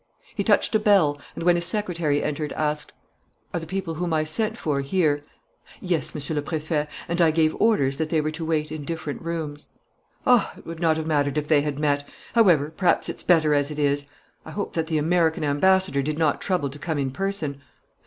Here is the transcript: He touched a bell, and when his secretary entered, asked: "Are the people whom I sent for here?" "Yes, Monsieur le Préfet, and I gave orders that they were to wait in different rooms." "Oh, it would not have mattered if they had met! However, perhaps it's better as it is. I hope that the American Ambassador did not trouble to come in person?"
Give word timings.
He 0.33 0.43
touched 0.43 0.73
a 0.73 0.79
bell, 0.79 1.19
and 1.35 1.43
when 1.43 1.55
his 1.55 1.65
secretary 1.65 2.23
entered, 2.23 2.53
asked: 2.53 2.91
"Are 3.53 3.59
the 3.59 3.67
people 3.67 3.93
whom 3.93 4.13
I 4.15 4.23
sent 4.23 4.57
for 4.57 4.81
here?" 4.81 5.23
"Yes, 5.79 6.15
Monsieur 6.15 6.35
le 6.35 6.41
Préfet, 6.41 6.87
and 7.07 7.21
I 7.21 7.29
gave 7.29 7.55
orders 7.59 7.97
that 7.97 8.09
they 8.09 8.19
were 8.19 8.31
to 8.31 8.43
wait 8.43 8.71
in 8.71 8.83
different 8.83 9.21
rooms." 9.21 9.67
"Oh, 10.25 10.51
it 10.57 10.65
would 10.65 10.79
not 10.79 10.97
have 10.97 11.05
mattered 11.05 11.37
if 11.37 11.47
they 11.47 11.61
had 11.61 11.77
met! 11.77 12.03
However, 12.33 12.71
perhaps 12.75 13.09
it's 13.09 13.21
better 13.21 13.53
as 13.53 13.69
it 13.69 13.77
is. 13.77 14.07
I 14.43 14.49
hope 14.49 14.73
that 14.73 14.87
the 14.87 14.97
American 14.97 15.43
Ambassador 15.43 16.01
did 16.01 16.17
not 16.17 16.41
trouble 16.41 16.71
to 16.71 16.79
come 16.79 16.97
in 16.97 17.11
person?" 17.11 17.61